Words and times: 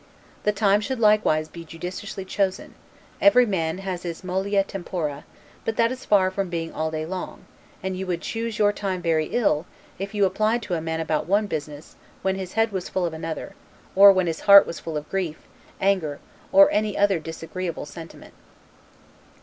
The 0.45 0.51
time 0.51 0.81
should 0.81 0.99
likewise 0.99 1.47
be 1.47 1.63
judiciously 1.63 2.25
chosen; 2.25 2.73
every 3.21 3.45
man 3.45 3.77
has 3.77 4.01
his 4.01 4.23
'mollia 4.23 4.63
tempora', 4.63 5.25
but 5.63 5.77
that 5.77 5.91
is 5.91 6.05
far 6.05 6.31
from 6.31 6.49
being 6.49 6.73
all 6.73 6.89
day 6.89 7.05
long; 7.05 7.45
and 7.83 7.95
you 7.95 8.07
would 8.07 8.21
choose 8.21 8.57
your 8.57 8.73
time 8.73 9.03
very 9.03 9.27
ill, 9.27 9.67
if 9.99 10.15
you 10.15 10.25
applied 10.25 10.63
to 10.63 10.73
a 10.73 10.81
man 10.81 10.99
about 11.01 11.27
one 11.27 11.45
business, 11.45 11.97
when 12.23 12.33
his 12.35 12.53
head 12.53 12.71
was 12.71 12.89
full 12.89 13.05
of 13.05 13.13
another, 13.13 13.53
or 13.95 14.11
when 14.11 14.25
his 14.25 14.39
heart 14.49 14.65
was 14.65 14.79
full 14.79 14.97
of 14.97 15.07
grief, 15.07 15.37
anger, 15.79 16.17
or 16.51 16.71
any 16.71 16.97
other 16.97 17.19
disagreeable 17.19 17.85
sentiment. 17.85 18.33